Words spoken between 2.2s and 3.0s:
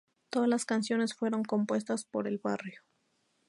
El Barrio.